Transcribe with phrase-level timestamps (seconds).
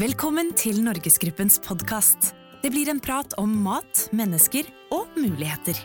[0.00, 2.30] Velkommen til Norgesgruppens podkast.
[2.62, 5.76] Det blir en prat om mat, mennesker og muligheter.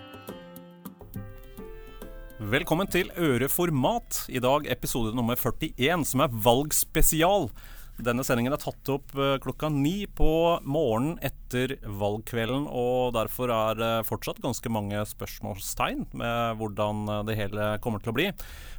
[2.39, 4.21] Velkommen til Øre for mat.
[4.31, 7.49] I dag episode nummer 41, som er valgspesial.
[7.97, 10.29] Denne sendingen er tatt opp eh, klokka ni på
[10.69, 17.37] morgenen etter valgkvelden, og derfor er det fortsatt ganske mange spørsmålstegn med hvordan eh, det
[17.39, 18.27] hele kommer til å bli.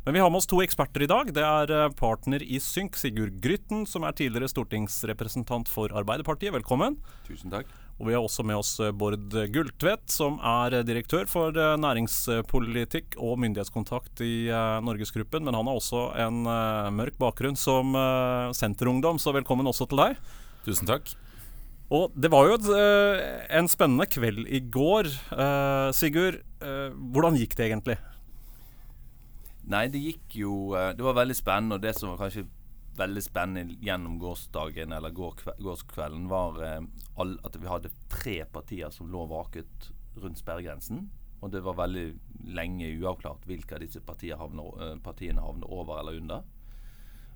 [0.07, 1.35] Men vi har med oss to eksperter i dag.
[1.35, 6.55] Det er eh, partner i Synk, Sigurd Grytten, som er tidligere stortingsrepresentant for Arbeiderpartiet.
[6.55, 7.00] Velkommen.
[7.27, 7.75] Tusen takk.
[7.98, 11.50] Og vi har også med oss Bård Gulltvedt, som er direktør for
[11.82, 14.46] næringspolitikk og myndighetskontakt i
[14.86, 15.43] Norgesgruppen.
[15.43, 16.44] Men han har også en
[16.94, 17.96] mørk bakgrunn som
[18.54, 20.21] senterungdom, så velkommen også til deg.
[20.62, 21.11] Tusen takk.
[21.90, 22.71] Og det var jo et,
[23.58, 25.10] en spennende kveld i går.
[25.99, 27.99] Sigurd, hvordan gikk det egentlig?
[29.68, 30.52] Nei, det gikk jo
[30.96, 32.46] Det var veldig spennende, og det som var kanskje
[32.98, 36.58] veldig spennende gjennom gårsdagen eller gårskvelden, var
[37.18, 41.06] all, at vi hadde tre partier som lå vaket rundt sperregrensen.
[41.40, 42.06] Og det var veldig
[42.55, 44.02] lenge uavklart hvilke av disse
[44.40, 46.46] havner, partiene havner over eller under.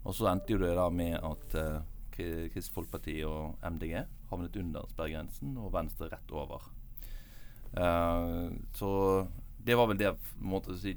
[0.02, 1.82] Og så endte jo det da med at uh,
[2.12, 6.66] Kristelig Folkeparti og MDG havnet under sperregrensen, og Venstre rett over.
[7.72, 8.90] Uh, så
[9.62, 10.96] det var vel det måte å si,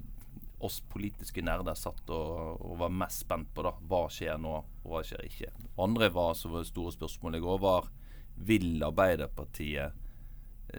[0.65, 3.63] oss politiske nerder satt og, og, var mest spent på.
[3.65, 5.51] da Hva skjer nå, og hva skjer ikke.
[5.81, 7.91] Andre var, så var det store spørsmålet i går, var
[8.35, 10.01] vil Arbeiderpartiet,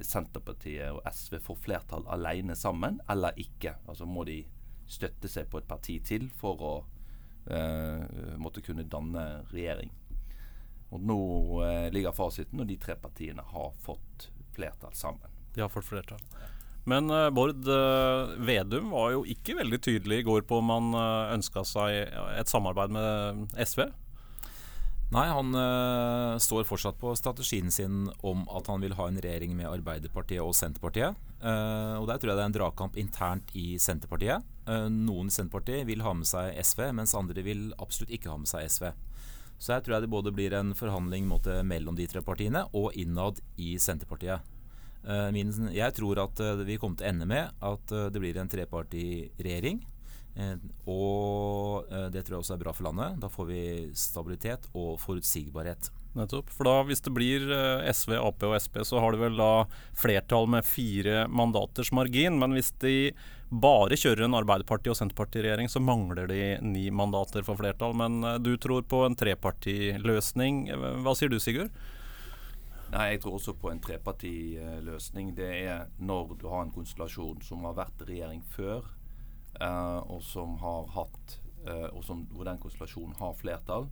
[0.03, 3.79] Senterpartiet og SV få flertall alene sammen, eller ikke?
[3.89, 4.43] Altså Må de
[4.87, 6.75] støtte seg på et parti til for å
[7.49, 9.95] eh, måtte kunne danne regjering?
[10.93, 11.21] Og Nå
[11.65, 15.33] eh, ligger fasiten, og de tre partiene har fått flertall sammen.
[15.55, 16.23] De har fått flertall.
[16.87, 20.93] Men uh, Bård uh, Vedum var jo ikke veldig tydelig i går på om han
[20.95, 23.89] uh, ønska seg et samarbeid med SV.
[25.15, 29.53] Nei, han uh, står fortsatt på strategien sin om at han vil ha en regjering
[29.55, 31.15] med Arbeiderpartiet og Senterpartiet.
[31.39, 34.43] Uh, og Der tror jeg det er en dragkamp internt i Senterpartiet.
[34.67, 38.41] Uh, noen i Senterpartiet vil ha med seg SV, mens andre vil absolutt ikke ha
[38.43, 38.89] med seg SV.
[39.63, 42.91] Så her tror jeg det både blir en forhandling måte, mellom de tre partiene og
[42.99, 44.56] innad i Senterpartiet.
[45.33, 49.79] Min, jeg tror at vi kommer til å ende med at det blir en trepartiregjering.
[50.37, 50.57] Eh,
[50.93, 53.21] og eh, det tror jeg også er bra for landet.
[53.23, 53.63] Da får vi
[53.97, 55.91] stabilitet og forutsigbarhet.
[56.17, 56.49] Nettopp.
[56.53, 59.67] For da hvis det blir eh, SV, Ap og Sp, så har du vel da
[59.97, 62.39] flertall med fire mandaters margin.
[62.41, 62.97] Men hvis de
[63.49, 67.97] bare kjører en Arbeiderparti- og Senterpartiregjering, så mangler de ni mandater for flertall.
[67.97, 70.67] Men du tror på en trepartiløsning.
[71.05, 71.73] Hva sier du, Sigurd?
[72.93, 75.37] Nei, Jeg tror også på en trepartiløsning.
[75.37, 78.87] Det er når du har en konstellasjon som har vært regjering før,
[79.61, 83.89] eh, og som har hatt eh, og som, hvor den konstellasjonen har flertall,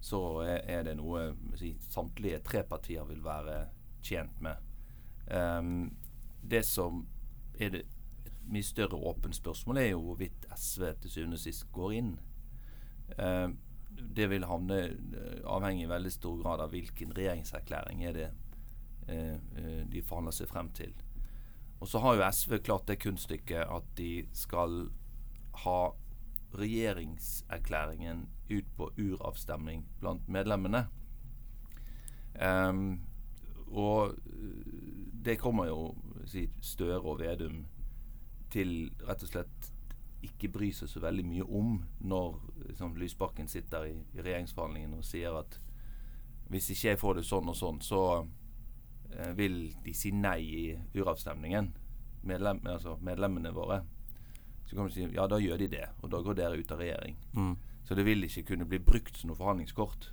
[0.00, 3.64] så er, er det noe si, samtlige tre partier vil være
[4.06, 4.62] tjent med.
[5.26, 5.96] Um,
[6.40, 7.02] det som
[7.58, 7.80] er det
[8.24, 12.12] et mye større åpent spørsmål, er jo hvorvidt SV til syvende og sist går inn.
[13.18, 13.50] Uh,
[13.98, 14.78] det vil havne
[15.48, 18.28] avhengig i veldig stor grad av hvilken regjeringserklæring er det
[19.88, 20.90] de forhandler seg frem til.
[21.80, 24.90] Og så har jo SV klart det kunststykket at de skal
[25.64, 25.78] ha
[26.58, 30.86] regjeringserklæringen ut på uravstemning blant medlemmene.
[32.42, 33.00] Um,
[33.66, 34.14] og
[35.24, 35.94] det kommer jo
[36.26, 37.66] si, Støre og Vedum
[38.50, 39.72] til rett og slett
[40.24, 45.06] ikke bry seg så veldig mye om når liksom, Lysbakken sitter i, i regjeringsforhandlingene og
[45.06, 45.58] sier at
[46.48, 48.02] hvis ikke jeg får det sånn og sånn, så
[49.12, 50.64] eh, vil de si nei i
[50.96, 51.70] uravstemningen.
[52.28, 53.82] Medlem, altså medlemmene våre.
[54.68, 56.80] Så kan du si ja, da gjør de det, og da går dere ut av
[56.80, 57.18] regjering.
[57.36, 57.52] Mm.
[57.88, 60.10] Så det vil ikke kunne bli brukt som noe forhandlingskort.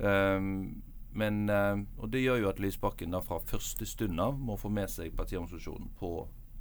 [0.00, 0.80] Um,
[1.12, 4.70] men, uh, og det gjør jo at Lysbakken da fra første stund av må få
[4.72, 6.10] med seg partiorganisasjonen på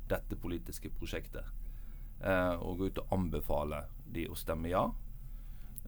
[0.09, 1.45] dette politiske prosjektet.
[2.19, 4.81] Og gå ut og anbefale de å stemme ja.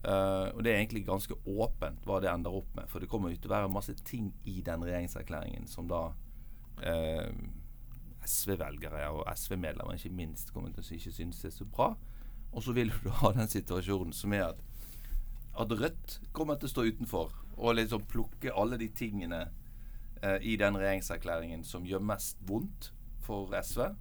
[0.01, 2.87] Uh, og det er egentlig ganske åpent hva det ender opp med.
[2.89, 6.07] For det kommer jo til å være masse ting i den regjeringserklæringen som da
[8.25, 11.91] SV-velgere og SV-medlemmer ikke minst kommer til å ikke synes det er så bra.
[12.51, 14.61] Og så vil du ha den situasjonen som er at,
[15.59, 19.45] at Rødt kommer til å stå utenfor og liksom plukke alle de tingene
[20.21, 22.91] eh, i den regjeringserklæringen som gjør mest vondt
[23.23, 23.91] for SV.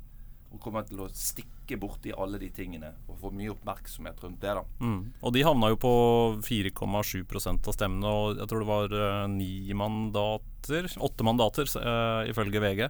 [0.51, 4.55] Og kommer til å stikke borti alle de tingene og få mye oppmerksomhet rundt det.
[4.59, 4.65] da.
[4.83, 5.01] Mm.
[5.23, 5.95] Og de havna jo på
[6.43, 10.47] 4,7% av stemmene, og jeg tror det var uh, ni mandater
[11.01, 12.83] Åtte mandater, uh, ifølge VG.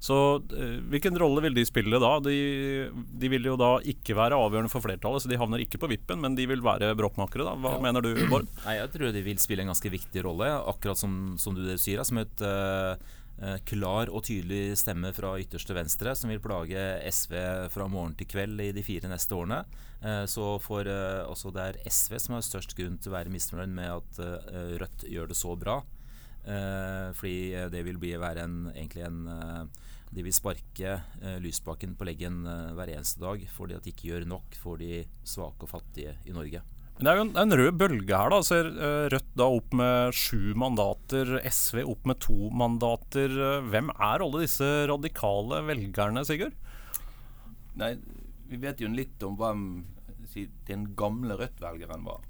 [0.00, 2.14] Så uh, hvilken rolle vil de spille da?
[2.24, 2.38] De,
[2.88, 6.22] de, vil jo da ikke være avgjørende for flertallet, så de havner ikke på vippen,
[6.24, 7.52] men de vil være bråkmakere, da.
[7.60, 7.82] Hva ja.
[7.84, 8.48] mener du, Bård?
[8.64, 12.00] Nei, Jeg tror de vil spille en ganske viktig rolle, akkurat som, som du sier.
[12.08, 12.96] Som et Eh,
[13.68, 17.34] klar og tydelig stemme fra ytterste venstre som vil plage SV
[17.70, 19.60] fra morgen til kveld i de fire neste årene.
[20.02, 23.32] Eh, så for eh, også det er SV som har størst grunn til å være
[23.34, 24.20] misfornøyd med at
[24.82, 25.80] Rødt gjør det så bra.
[26.48, 29.18] Fordi det vil bli være en, egentlig en
[30.08, 30.94] De vil sparke
[31.44, 32.38] Lysbakken på leggen
[32.78, 36.32] hver eneste dag fordi at de ikke gjør nok for de svake og fattige i
[36.32, 36.62] Norge.
[36.98, 38.32] Det er jo en, en rød bølge her.
[38.32, 43.30] da Ser uh, Rødt da opp med sju mandater, SV opp med to mandater.
[43.30, 46.56] Uh, hvem er alle disse radikale velgerne, Sigurd?
[47.78, 47.92] Nei,
[48.50, 49.62] Vi vet jo litt om hvem
[50.66, 52.26] den gamle Rødt-velgeren var.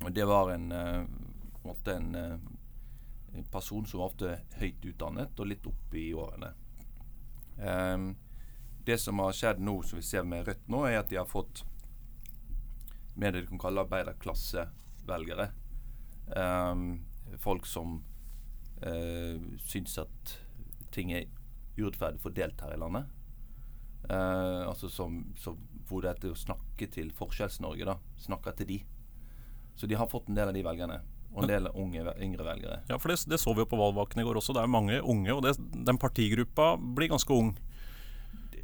[0.00, 4.32] Og Det var en, uh, en, en person som var ofte
[4.62, 6.54] høyt utdannet og litt oppe i årene.
[7.60, 8.14] Um,
[8.88, 11.28] det som har skjedd nå, som vi ser med Rødt nå, er at de har
[11.28, 11.66] fått
[13.14, 15.50] med det du kan kalle arbeiderklassevelgere.
[16.36, 17.02] Um,
[17.42, 17.98] folk som
[18.84, 20.36] uh, syns at
[20.92, 21.28] ting er
[21.78, 23.10] urettferdig fordelt her i landet.
[24.08, 27.98] Uh, altså som, som, hvor det er å snakke til Forskjells-Norge, da.
[28.20, 28.78] Snakke til de.
[29.76, 31.00] Så de har fått en del av de velgerne.
[31.32, 32.82] Og en del unge, yngre velgere.
[32.90, 34.52] Ja, for det, det så vi jo på valgvaken i går også.
[34.56, 37.54] Det er mange unge, og det, den partigruppa blir ganske ung.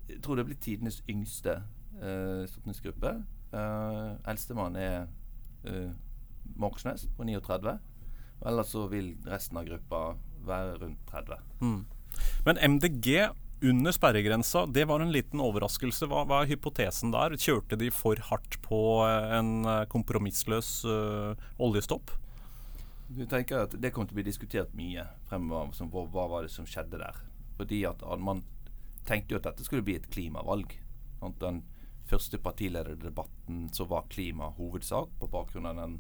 [0.09, 1.55] Jeg tror det blir tidenes yngste
[2.03, 3.15] eh, stortingsgruppe.
[3.53, 5.07] Uh, Eldstemann er
[5.69, 5.91] uh,
[6.59, 7.79] Moxnes på 39.
[8.47, 10.03] Ellers så vil resten av gruppa
[10.47, 11.45] være rundt 30.
[11.61, 11.85] Mm.
[12.47, 13.29] Men MDG
[13.63, 16.07] under sperregrensa, det var en liten overraskelse.
[16.07, 17.35] Hva, hva, er hypotesen der?
[17.41, 22.13] Kjørte de for hardt på eh, en kompromissløs uh, oljestopp?
[23.09, 25.73] Du tenker at Det kommer til å bli diskutert mye fremover.
[25.75, 27.19] Som, hva, hva, var det som skjedde der?
[27.59, 28.45] Fordi at Man
[29.09, 30.77] tenkte jo at dette skulle bli et klimavalg.
[31.41, 31.65] Den
[32.09, 35.99] første partilederdebatten så var klima hovedsak, på bakgrunn av den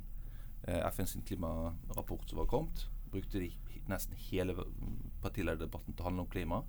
[0.65, 2.87] eh, FNs klimarapport som var kommet.
[3.13, 3.53] Brukte de
[3.89, 4.55] nesten hele
[5.23, 6.63] partilederdebatten til å handle om klima.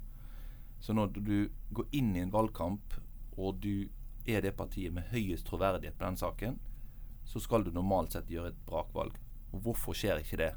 [0.80, 2.96] Så når du går inn i en valgkamp,
[3.40, 3.90] og du
[4.28, 6.60] er det partiet med høyest troverdighet på den saken,
[7.28, 9.18] så skal du normalt sett gjøre et brakvalg.
[9.54, 10.54] Og hvorfor skjer ikke det?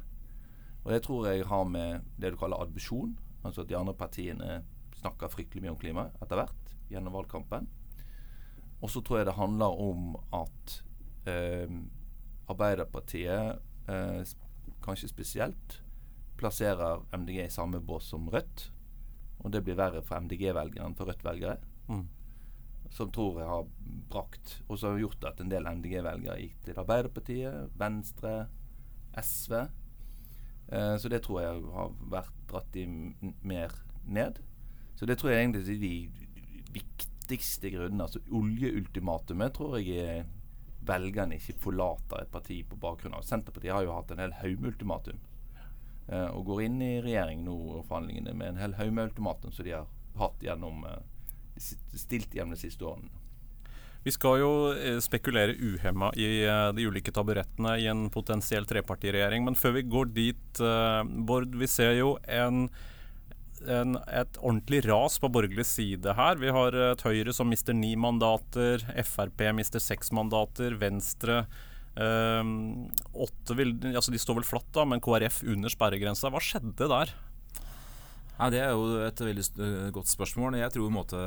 [0.83, 4.63] Og Det tror jeg har med det du kaller adbusjon, altså at de andre partiene
[4.99, 7.67] snakker fryktelig mye om klima etter hvert gjennom valgkampen.
[8.83, 10.79] Og så tror jeg det handler om at
[11.31, 11.71] eh,
[12.51, 14.33] Arbeiderpartiet, eh,
[14.83, 15.77] kanskje spesielt,
[16.37, 18.67] plasserer MDG i samme bås som Rødt.
[19.39, 21.55] Og det blir verre for MDG-velgere enn for Rødt-velgere.
[21.87, 22.03] Mm.
[22.93, 23.63] Som tror jeg har
[24.11, 28.35] brakt Og som har gjort at en del MDG-velgere gikk til Arbeiderpartiet, Venstre,
[29.15, 29.55] SV.
[30.73, 32.85] Eh, så det tror jeg har vært dratt i
[33.47, 34.43] mer ned.
[34.99, 35.95] Så det tror jeg egentlig er de
[36.73, 40.25] viktige viktigste grunnen, altså oljeultimatumet, tror jeg
[40.83, 43.23] velgerne ikke forlater et parti på bakgrunn av.
[43.23, 45.19] Senterpartiet har jo hatt en hel haug med ultimatum.
[46.09, 49.53] Eh, og går inn i regjering nå og forhandlingene med en hel haug med ultimatum
[49.55, 49.87] som de har
[50.19, 50.99] hatt gjennom eh,
[51.95, 53.09] stilt gjennom de siste årene.
[54.03, 59.47] Vi skal jo eh, spekulere uhemma i eh, de ulike taburettene i en potensiell trepartiregjering.
[59.47, 60.63] Men før vi går dit,
[61.23, 62.67] Bård, vi ser jo en
[63.71, 66.39] en, et ordentlig ras på borgerlig side her.
[66.41, 71.43] Vi har et Høyre som mister ni mandater, Frp mister seks mandater, Venstre
[71.95, 72.53] øh,
[73.13, 76.31] åtte vil, altså De står vel flatt, da, men KrF under sperregrensa.
[76.33, 77.13] Hva skjedde der?
[78.33, 80.57] Ja, det er jo et veldig godt spørsmål.
[80.57, 81.19] Jeg tror i en måte,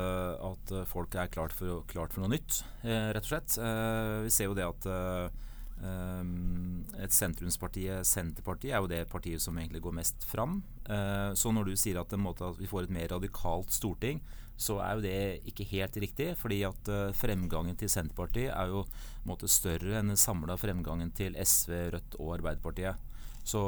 [0.51, 3.55] at folk er klart for, klart for noe nytt, eh, rett og slett.
[3.57, 5.46] Eh, vi ser jo det at eh,
[5.77, 10.61] et sentrumspartiet, Senterpartiet, er jo det partiet som egentlig går mest fram.
[10.89, 14.21] Uh, så når du sier at, at, vi får et mer radikalt storting,
[14.57, 15.19] så er jo det
[15.51, 16.31] ikke helt riktig.
[16.39, 21.37] Fordi at fremgangen til Senterpartiet er jo en måte, større enn den samla fremgangen til
[21.37, 22.97] SV, Rødt og Arbeiderpartiet.
[23.45, 23.61] Så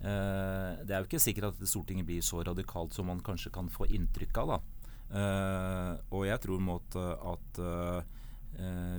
[0.00, 3.84] det er jo ikke sikkert at Stortinget blir så radikalt som man kanskje kan få
[3.90, 4.54] inntrykk av.
[4.54, 5.18] da.
[6.14, 7.02] og jeg tror måte,
[7.34, 7.60] at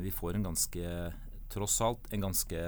[0.03, 0.91] vi får en ganske
[1.51, 2.63] tross alt en ganske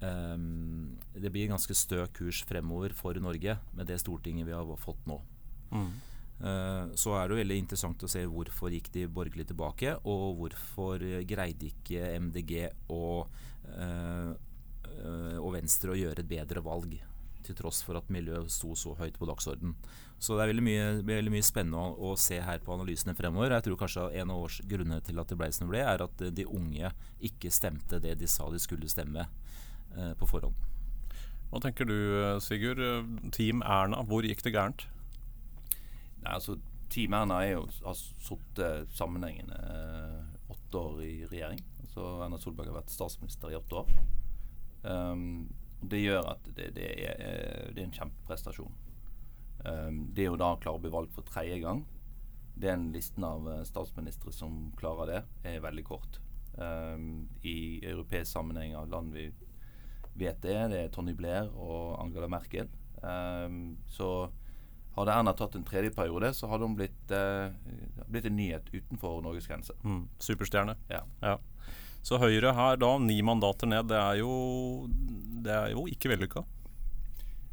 [0.00, 4.80] um, Det blir en ganske stø kurs fremover for Norge med det Stortinget vi har
[4.80, 5.20] fått nå.
[5.72, 5.92] Mm.
[6.42, 10.40] Uh, så er det jo veldig interessant å se hvorfor gikk de borgerlige tilbake, og
[10.40, 12.56] hvorfor greide ikke MDG
[12.94, 13.30] og,
[13.76, 14.32] uh,
[15.38, 16.98] og Venstre å gjøre et bedre valg.
[17.46, 19.74] Til tross for at miljøet sto så høyt på dagsorden.
[20.22, 23.56] Så det er veldig mye, veldig mye spennende å, å, se her på analysene fremover.
[23.56, 26.04] Jeg tror kanskje En av års grunnene til at det ble som det ble, er
[26.04, 30.54] at de unge ikke stemte det de sa de skulle stemme eh, på forhånd.
[31.52, 31.96] Hva tenker du
[32.40, 32.80] Sigurd?
[33.34, 34.86] Team Erna, hvor gikk det gærent?
[36.22, 36.56] Nei, altså
[36.92, 41.60] Team Erna er jo, har sittet sammenhengende eh, åtte år i regjering.
[41.82, 43.92] Altså Erna Solberg har vært statsminister i åtte år.
[44.82, 45.50] Um,
[45.82, 48.74] det gjør at det, det, er, eh, det er, en kjempeprestasjon.
[49.62, 51.84] Um, det å da klare å bli valgt for tredje gang
[52.58, 56.18] Den listen av eh, statsministre som klarer det, er veldig kort.
[56.58, 59.28] Um, I europeisk sammenheng av land vi
[60.18, 62.68] vet det, det er Tony Blair og Angela Merkel.
[63.02, 64.28] Um, så
[64.96, 67.54] hadde Erna tatt en tredje periode, så hadde hun blitt, uh,
[68.10, 69.78] blitt en nyhet utenfor Norges grense.
[69.86, 70.76] Mm, superstjerne.
[70.92, 71.06] Ja.
[71.24, 71.38] ja.
[72.02, 74.32] Så Høyre her da, ni mandater ned, det er jo,
[75.46, 76.42] det er jo ikke vellykka?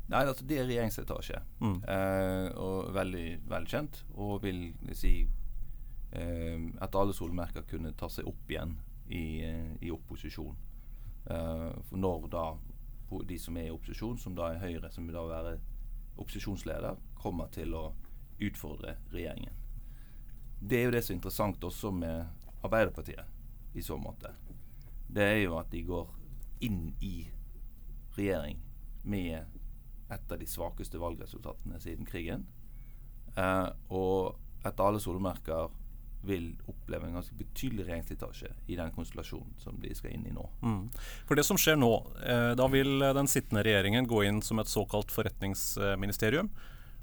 [0.10, 1.42] Nei, altså det er regjeringsetasje.
[1.62, 1.76] Mm.
[1.86, 4.02] Eh, og veldig velkjent.
[4.18, 4.64] Og vil
[4.98, 8.74] si eh, at alle solmerker kunne ta seg opp igjen
[9.06, 10.58] i, eh, i opposisjon.
[11.30, 12.48] Eh, for når da
[13.30, 15.56] de som er i opposisjon, som da er Høyre, som vil da være
[16.18, 17.92] opposisjonsleder, kommer til å
[18.42, 19.54] utfordre regjeringen.
[20.60, 23.39] Det er jo det som er interessant også med Arbeiderpartiet
[23.80, 24.34] i så måte,
[25.10, 26.12] det er jo at de går
[26.66, 27.30] inn i
[28.18, 28.60] regjering
[29.10, 29.46] med
[30.10, 32.48] et av de svakeste valgresultatene siden krigen.
[33.38, 35.70] Eh, og etter alle solmerker
[36.28, 40.44] vil oppleve en ganske betydelig regjeringsslitasje i den konstellasjonen som de skal inn i nå.
[40.62, 40.82] Mm.
[41.30, 41.94] For det som skjer nå,
[42.26, 46.52] eh, Da vil den sittende regjeringen gå inn som et såkalt forretningsministerium.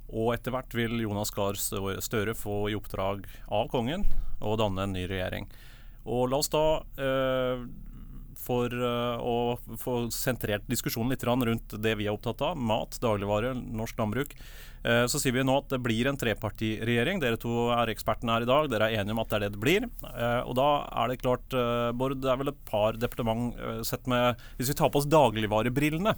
[0.09, 4.05] Og etter hvert vil Jonas Gahr Støre få i oppdrag av kongen
[4.41, 5.49] å danne en ny regjering.
[6.07, 6.65] Og la oss da
[7.03, 7.67] eh,
[8.47, 13.55] for uh, å få sentrert diskusjonen litt rundt det vi er opptatt av, mat, dagligvare,
[13.57, 14.35] norsk landbruk,
[14.87, 17.21] uh, så sier vi nå at det blir en trepartiregjering.
[17.23, 18.71] Dere to er ekspertene her i dag.
[18.71, 19.89] Dere er enige om at det er det det blir.
[20.47, 20.69] Og da
[21.03, 21.55] er det klart,
[21.97, 23.55] Bård, det er vel et par departement
[23.87, 26.15] sett med Hvis vi tar på oss dagligvarebrillene,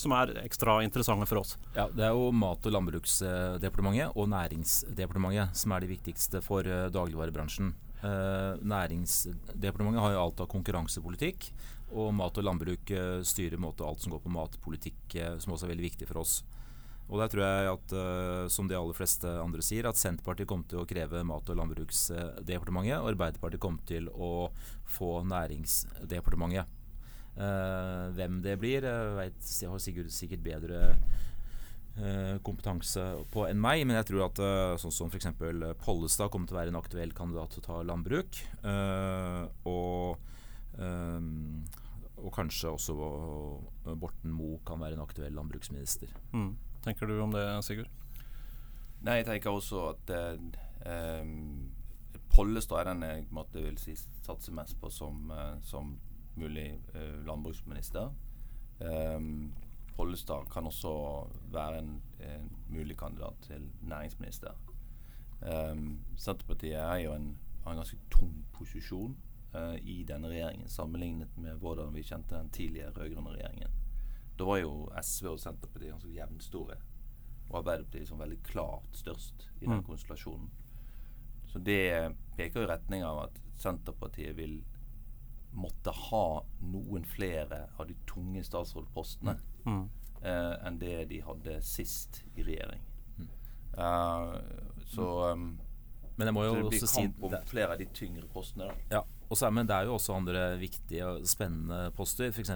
[0.00, 1.56] som er ekstra interessante for oss.
[1.76, 7.74] Ja, Det er jo Mat- og landbruksdepartementet og Næringsdepartementet som er de viktigste for dagligvarebransjen.
[8.04, 11.48] Uh, Næringsdepartementet har jo alt av konkurransepolitikk.
[11.96, 15.68] Og mat og landbruk uh, styrer måte, alt som går på matpolitikk, uh, som også
[15.68, 16.40] er veldig viktig for oss.
[17.06, 17.92] Og der tror jeg at,
[18.50, 22.96] som de aller fleste andre sier, at Senterpartiet kommer til å kreve Mat- og landbruksdepartementet,
[22.98, 24.48] og Arbeiderpartiet kommer til å
[24.90, 26.66] få Næringsdepartementet.
[28.18, 28.88] hvem det blir,
[29.20, 29.38] vet,
[29.70, 31.35] har Sigurd sikkert bedre Eh,
[32.44, 35.30] kompetanse på enn meg, men jeg tror at uh, sånn som f.eks.
[35.80, 38.40] Pollestad kommer til å være en aktuell kandidat til å ta landbruk.
[38.60, 40.20] Uh, og,
[40.76, 41.64] um,
[42.18, 42.96] og, kanskje også
[43.96, 46.12] Borten Moe kan være en aktuell landbruksminister.
[46.36, 46.52] Mm.
[46.84, 47.88] Tenker du om det, Sigurd?
[49.06, 50.12] Nei, jeg tenker også at
[50.84, 51.70] um,
[52.32, 55.30] Pollestad er den jeg måtte, vil si, satser mest på som,
[55.64, 55.94] som
[56.36, 56.74] mulig
[57.24, 58.12] landbruksminister.
[58.84, 59.54] Um,
[59.96, 60.92] Pollestad kan også
[61.52, 64.52] være en, en mulig kandidat til næringsminister.
[65.40, 69.16] Um, Senterpartiet er jo en, har en ganske tung posisjon
[69.54, 73.72] uh, i denne regjeringen, sammenlignet med hvordan vi kjente den tidligere rød-grønne regjeringen.
[74.38, 76.76] Da var jo SV og Senterpartiet ganske jevnstore,
[77.50, 79.84] og Arbeiderpartiet liksom veldig klart størst i den mm.
[79.84, 80.50] konstellasjonen.
[81.46, 84.58] Så det peker i retning av at Senterpartiet vil
[85.56, 86.26] måtte ha
[86.60, 89.44] noen flere av de tunge statsrådpostene mm.
[89.66, 92.82] Uh, enn det de hadde sist i regjering.
[93.18, 93.30] Mm.
[93.76, 94.36] Uh,
[94.86, 95.54] så um,
[96.16, 98.70] men jeg må jo så det blir kamp om flere av de tyngre postene.
[98.88, 102.30] Ja, og så, men det er jo også andre viktige og spennende poster.
[102.32, 102.54] F.eks.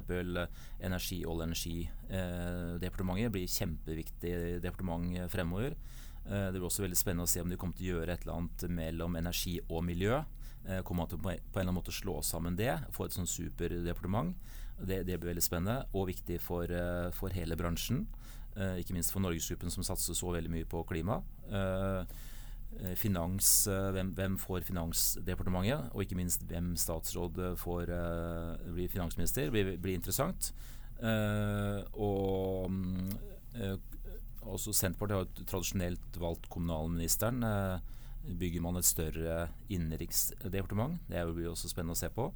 [0.81, 4.33] Energi- og energidepartementet eh, blir kjempeviktig
[4.65, 5.77] departement fremover.
[6.25, 8.25] Eh, det blir også veldig spennende å se om de kommer til å gjøre et
[8.25, 10.23] eller annet mellom energi og miljø.
[10.65, 13.29] Eh, kommer man til på en eller annen måte slå sammen det, få et sånn
[13.29, 14.33] superdepartement.
[14.81, 18.07] Det, det, blir veldig spennende og viktig for, eh, for hele bransjen.
[18.57, 21.21] Eh, ikke minst for Norgesgruppen som satser så veldig mye på klima.
[22.95, 27.91] Finans, hvem, hvem, får Finansdepartementet, og ikke minst hvem statsråd får
[28.71, 30.53] blir finansminister, blir, blir interessant.
[31.99, 32.71] og
[34.47, 37.43] også Senterpartiet har tradisjonelt valgt kommunalministeren.
[38.39, 41.01] Bygger man et større innenriksdepartement?
[41.11, 42.31] Det blir også spennende å se på.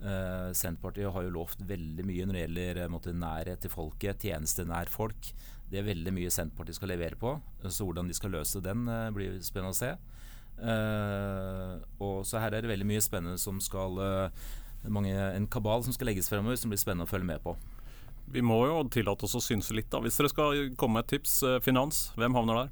[0.00, 4.22] Uh, Senterpartiet har jo lovt veldig mye når det gjelder uh, måtte, nærhet til folket,
[4.24, 5.32] tjeneste nær folk.
[5.70, 7.34] Det er veldig mye Senterpartiet skal levere på.
[7.68, 9.92] Så hvordan de skal løse den, uh, blir spennende å se.
[12.00, 13.96] og Så her er det veldig mye spennende som skal
[14.84, 17.56] mange, En kabal som skal legges fremover, som blir spennende å følge med på.
[18.30, 19.98] Vi må jo tillate oss å synse litt, da.
[20.04, 22.68] Hvis dere skal komme med et tips, eh, finans, hvem havner der?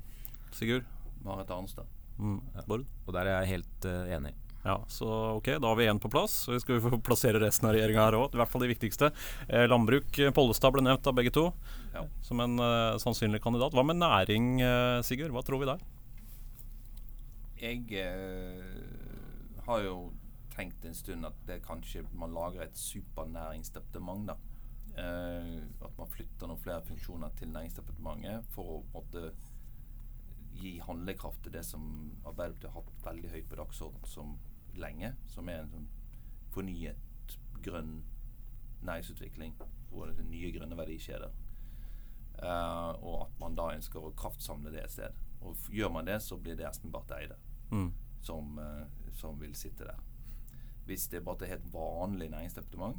[0.54, 0.84] Sigurd?
[1.24, 1.88] Marit Arnstad.
[2.18, 2.38] Mm.
[2.68, 2.84] Bård?
[3.06, 4.34] Og der er jeg helt uh, enig.
[4.64, 5.06] Ja, så
[5.38, 6.32] ok, Da har vi én på plass.
[6.44, 8.34] Så skal vi få plassere resten av regjeringa her òg.
[8.34, 9.12] I hvert fall de viktigste.
[9.48, 11.52] Eh, landbruk, Pollestad ble nevnt av begge to
[11.94, 12.04] Ja.
[12.22, 13.72] som en eh, sannsynlig kandidat.
[13.72, 15.30] Hva med næring, eh, Sigurd?
[15.32, 15.78] Hva tror vi der?
[17.58, 20.12] Jeg eh, har jo
[20.54, 24.26] tenkt en stund at det kanskje man lager et supernæringsdepartement.
[24.26, 24.36] da.
[24.98, 29.32] Eh, at man flytter noen flere funksjoner til Næringsdepartementet for å på en måte
[30.58, 31.84] gi handlekraft til det som
[32.26, 34.32] Arbeiderpartiet har hatt veldig høyt på dagsordenen som
[34.78, 35.14] lenge.
[35.26, 35.88] Som er en sånn
[36.54, 38.02] fornyet grønn
[38.86, 39.54] næringsutvikling.
[39.90, 41.30] Hvor det er nye grønne verdikjeder.
[42.38, 45.16] Uh, og at man da ønsker å kraftsamle det et sted.
[45.42, 47.36] Og gjør man det, så blir det Espen Barth Eide
[47.70, 47.92] Mm.
[48.22, 49.98] som, uh, som vil sitte der.
[50.86, 52.96] Hvis det bare er helt vanlig næringsdepartement,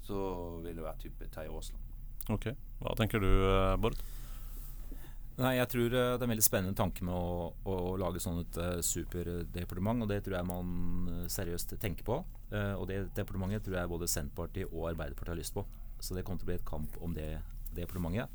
[0.00, 1.82] så vil det være type Terje Aasland.
[2.30, 2.46] Ok,
[2.80, 3.98] Hva tenker du, eh, Bård?
[5.36, 8.40] Nei, jeg tror eh, det er en veldig spennende tanke med å, å lage sånn
[8.40, 12.22] et eh, superdepartement, og det tror jeg man eh, seriøst tenker på.
[12.46, 15.64] Og det departementet tror jeg både Senterpartiet og Arbeiderpartiet har lyst på.
[16.00, 17.28] Så det kommer til å bli et kamp om det
[17.74, 18.32] departementet.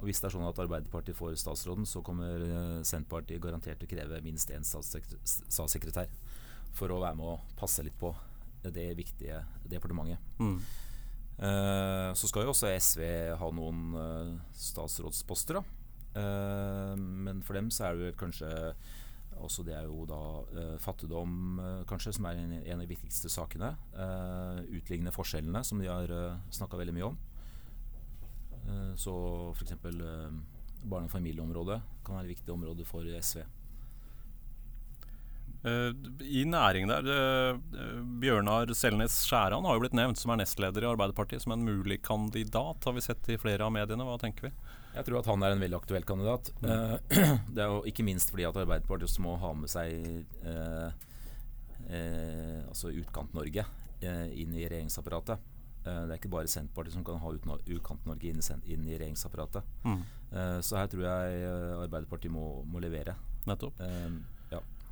[0.00, 2.40] Og hvis det er sånn at Arbeiderpartiet får statsråden, så kommer
[2.88, 6.08] Senterpartiet garantert til å kreve minst én statssekretær,
[6.72, 8.14] for å være med å passe litt på
[8.64, 10.24] det viktige departementet.
[10.40, 10.56] Mm.
[12.16, 13.04] Så skal jo også SV
[13.42, 15.79] ha noen statsrådsposter, da.
[16.16, 18.50] Eh, men for dem så er det kanskje
[19.40, 20.20] også det er jo da
[20.52, 23.70] uh, fattigdom, uh, kanskje, som er en, en av de viktigste sakene.
[23.94, 27.16] Uh, utligne forskjellene, som de har uh, snakka veldig mye om.
[28.66, 29.14] Uh, så
[29.54, 29.78] f.eks.
[29.86, 30.28] Uh,
[30.80, 33.42] barne- og familieområdet kan være et viktig område for SV.
[35.60, 37.58] I næring der,
[38.22, 41.98] Bjørnar Selnes Skjæran har jo blitt nevnt som er nestleder i Arbeiderpartiet som en mulig
[42.00, 42.80] kandidat.
[42.88, 44.06] Har vi sett i flere av mediene.
[44.08, 44.54] Hva tenker vi?
[44.96, 46.50] Jeg tror at han er en veldig aktuell kandidat.
[46.64, 46.96] Eh,
[47.54, 49.94] det er jo ikke minst fordi at Arbeiderpartiet må ha med seg
[50.42, 50.88] eh,
[51.86, 53.64] eh, altså Utkant-Norge
[54.02, 55.46] eh, inn i regjeringsapparatet.
[55.84, 59.78] Eh, det er ikke bare Senterpartiet som kan ha Utkant-Norge inn, inn i regjeringsapparatet.
[59.86, 60.02] Mm.
[60.34, 61.54] Eh, så her tror jeg
[61.86, 63.16] Arbeiderpartiet må, må levere.
[63.48, 63.78] Nettopp.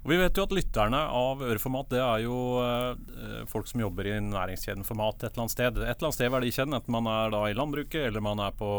[0.04, 4.06] Og Vi vet jo at lytterne av Øreformat det er jo eh, folk som jobber
[4.08, 5.80] i næringskjeden for mat et eller annet sted.
[5.82, 8.54] Et eller annet sted i verdikjeden, enten man er da i landbruket eller man er
[8.56, 8.70] på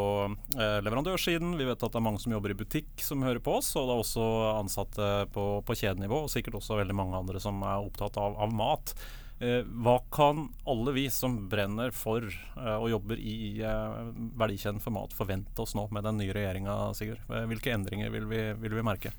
[0.55, 1.53] eh, leverandørsiden.
[1.59, 3.89] Vi vet at det er mange som jobber i butikk som hører på oss, og
[3.89, 6.23] det er også ansatte på, på kjedenivå.
[6.25, 8.95] Og sikkert også veldig mange andre som er opptatt av, av mat.
[9.39, 13.99] Eh, hva kan alle vi som brenner for eh, og jobber i eh,
[14.39, 17.21] verdikjeden for mat, forvente oss nå med den nye regjeringa, Sigurd?
[17.31, 19.13] Eh, Hvilke endringer vil vi, vil vi merke?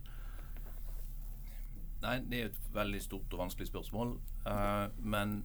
[2.00, 4.14] Nei, det er et veldig stort og vanskelig spørsmål.
[4.46, 5.44] Uh, men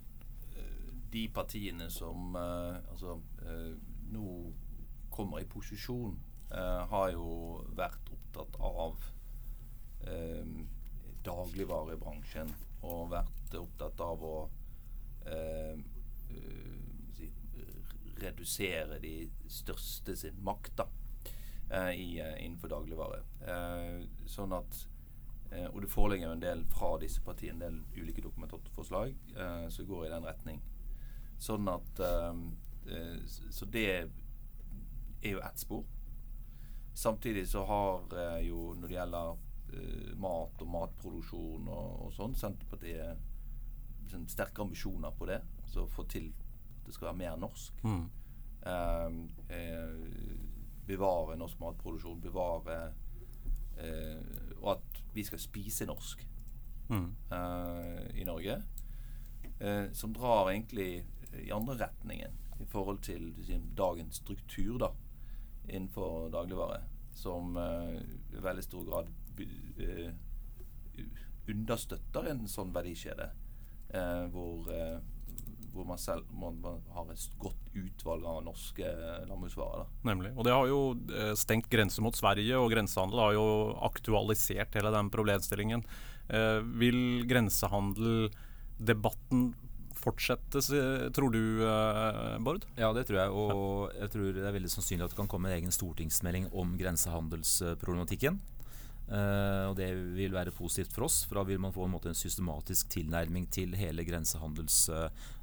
[0.56, 3.74] eh, de partiene som uh, altså, uh,
[4.12, 4.54] nå
[5.12, 6.18] kommer i posisjon,
[6.56, 9.00] har jo vært opptatt av
[11.26, 12.52] dagligvarebransjen
[12.86, 14.36] og vært opptatt av å
[17.18, 17.32] si,
[18.22, 19.16] redusere de
[19.52, 20.88] største sin makt da,
[21.90, 23.24] i, innenfor dagligvare.
[24.30, 24.86] Sånn at
[25.52, 29.16] eh, Og det foreligger jo en del fra disse partiene, en del ulike Dokument 8-forslag
[29.36, 30.62] eh, som går i den retning.
[31.42, 32.42] Sånn at eh,
[32.92, 35.86] eh, Så det er jo ett spor.
[36.96, 39.44] Samtidig så har eh, jo når det gjelder
[40.22, 43.18] mat og matproduksjon og, og sånn, Senterpartiet
[44.08, 45.42] sånn, sterke ambisjoner på det.
[45.66, 47.82] Altså få til at det skal være mer norsk.
[47.84, 48.06] Mm.
[48.66, 49.10] Eh,
[49.58, 49.90] eh,
[50.88, 52.78] bevare norsk matproduksjon, bevare
[53.78, 54.22] eh,
[54.62, 54.85] Og at
[55.16, 56.26] vi skal spise norsk
[56.90, 57.16] Mm.
[57.32, 58.62] uh, i Norge.
[59.62, 61.06] Uh, som drar egentlig
[61.44, 63.34] i andre retningen i forhold til
[63.78, 64.92] dagens struktur da
[65.70, 66.82] innenfor dagligvare.
[67.16, 67.96] Som uh,
[68.34, 69.12] i veldig stor grad
[71.50, 73.28] understøtter en sånn verdikjede.
[74.32, 74.66] Hvor,
[75.76, 78.86] hvor man selv må, man har et godt utvalg av norske
[79.28, 79.86] landbruksvarer.
[80.08, 80.32] Nemlig.
[80.36, 80.80] Og det har jo
[81.12, 83.48] eh, stengt grense mot Sverige, og grensehandel har jo
[83.90, 85.82] aktualisert hele den problemstillingen.
[86.30, 89.40] Eh, vil grensehandeldebatten
[90.06, 90.60] fortsette,
[91.16, 92.62] tror du, eh, Bård?
[92.78, 93.30] Ja, det tror jeg.
[93.32, 96.68] Og jeg tror det er veldig sannsynlig at det kan komme en egen stortingsmelding om
[96.80, 98.36] grensehandelsproblematikken.
[99.06, 102.10] Uh, og det vil være positivt for oss, for da vil man få en, måte,
[102.10, 105.34] en systematisk tilnærming til hele grensehandelsområdet.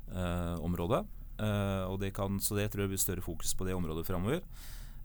[1.42, 4.42] Eh, og det kan, så det tror jeg blir større fokus på det området framover.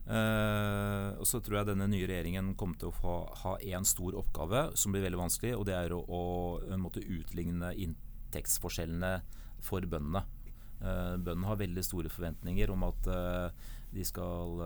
[0.07, 4.15] Eh, og så tror jeg denne nye regjeringen kommer til å få, ha én stor
[4.19, 6.23] oppgave som blir veldig vanskelig, og det er å, å
[6.71, 9.17] en måte utligne inntektsforskjellene
[9.63, 10.23] for bøndene.
[10.77, 13.07] Uh, bøndene har veldig store forventninger om at,
[14.05, 14.59] skal,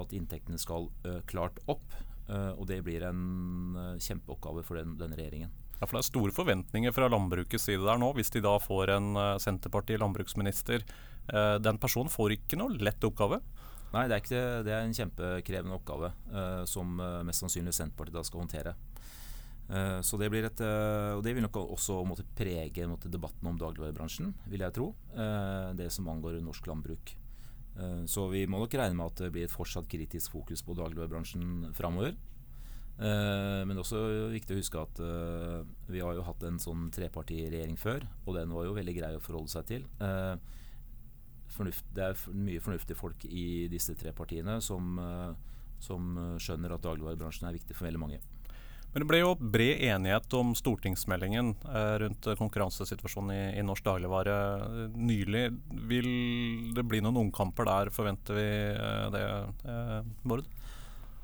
[0.00, 0.88] at inntektene skal
[1.28, 1.84] klart opp.
[2.28, 5.52] og det blir en kjempeoppgave for den, denne regjeringen.
[5.78, 8.96] Ja, for Det er store forventninger fra landbrukets side der nå, hvis de da får
[8.96, 10.82] en Senterparti-landbruksminister.
[11.62, 13.40] den personen får ikke noe lett oppgave?
[13.92, 18.24] Nei, det er, ikke, det er en kjempekrevende oppgave uh, som mest sannsynlig Senterpartiet da
[18.26, 18.74] skal håndtere.
[20.00, 20.60] Så det blir et,
[21.12, 24.86] og det vil nok også måtte prege måtte, debatten om dagligvarebransjen, vil jeg tro.
[25.76, 27.12] det som angår norsk landbruk.
[28.08, 31.74] så vi må nok regne med at det blir et fortsatt kritisk fokus på dagligvarebransjen
[31.76, 32.16] framover.
[32.98, 34.00] Men det er også
[34.32, 35.00] viktig å huske at
[35.86, 39.22] vi har jo hatt en sånn trepartiregjering før, og den var jo veldig grei å
[39.22, 39.84] forholde seg til.
[41.54, 45.30] Fornuft, det er mye fornuftige folk i disse tre partiene som, eh,
[45.80, 48.20] som skjønner at dagligvarebransjen er viktig for veldig mange.
[48.92, 54.36] Men Det ble jo bred enighet om stortingsmeldingen eh, rundt konkurransesituasjonen i, i, norsk dagligvare
[54.64, 55.44] eh, nylig.
[55.90, 56.08] Vil
[56.76, 59.24] det bli noen omkamper der, forventer vi eh, det,
[59.68, 60.48] eh, Bård?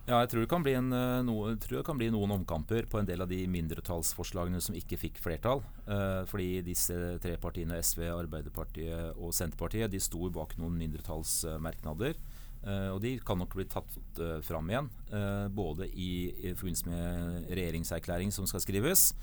[0.04, 3.06] Ja, jeg tror, det kan bli en, eh, noe, kan bli noen omkamper på en
[3.08, 5.62] del av de mindretallsforslagene som ikke fikk flertall.
[5.88, 6.92] Eh, fordi disse
[7.24, 12.20] tre partiene, SV, Arbeiderpartiet og Senterpartiet, de sto bak noen mindretallsmerknader.
[12.64, 14.92] Eh, og de kan nok bli tatt eh, fram igjen.
[15.08, 19.14] Eh, både i, i forbindelse med regjeringserklæring som skal skrives,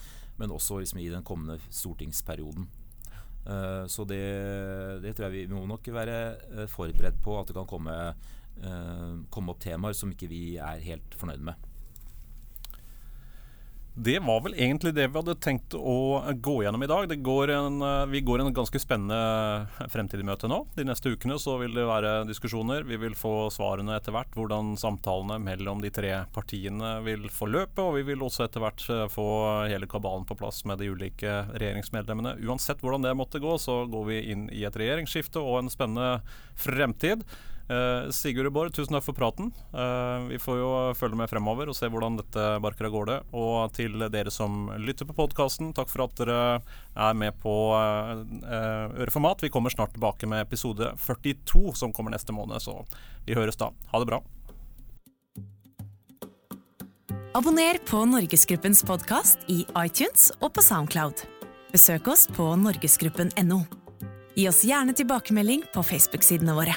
[0.42, 2.66] men også liksom, i den kommende stortingsperioden.
[3.46, 4.26] Eh, så det,
[5.06, 7.98] det, tror jeg vi, må nok være forberedt på at det kan komme
[9.34, 11.72] komme opp temaer som ikke vi er helt fornøyd med.
[13.94, 17.12] Det var vel egentlig det vi hadde tenkt å gå gjennom i dag.
[17.12, 20.66] Går en, eh, vi går en ganske spennende fremtidig møte nå.
[20.78, 22.88] De neste ukene så vil det være diskusjoner.
[22.88, 24.32] Vi vil få svarene etter hvert.
[24.32, 27.84] Hvordan samtalene mellom de tre partiene vil forløpe.
[27.84, 31.52] Og vi vil også etter hvert eh, få hele kabalen på plass med de ulike
[31.52, 32.40] regjeringsmedlemmene.
[32.48, 36.22] Uansett hvordan det måtte gå, så går vi inn i et regjeringsskifte og en spennende
[36.56, 37.28] fremtid.
[37.70, 39.52] Uh, Sigurd og Bård, tusen takk for praten.
[39.74, 43.18] Uh, vi får jo følge med fremover og se hvordan dette barker av gårde.
[43.38, 46.42] Og til dere som lytter på podkasten, takk for at dere
[46.96, 48.26] er med på uh,
[48.98, 49.46] Øreformat.
[49.46, 52.64] Vi kommer snart tilbake med episode 42, som kommer neste måned.
[52.64, 52.82] Så
[53.28, 53.72] vi høres da.
[53.94, 54.24] Ha det bra.
[57.32, 61.24] Abonner på Norgesgruppens podkast i iTunes og på Soundcloud.
[61.72, 63.62] Besøk oss på norgesgruppen.no.
[64.36, 66.76] Gi oss gjerne tilbakemelding på Facebook-sidene våre.